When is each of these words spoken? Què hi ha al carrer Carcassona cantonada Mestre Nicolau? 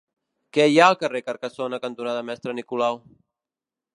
Què 0.57 0.63
hi 0.69 0.79
ha 0.79 0.85
al 0.91 0.97
carrer 1.01 1.21
Carcassona 1.27 1.79
cantonada 1.85 2.25
Mestre 2.31 2.57
Nicolau? 2.61 3.01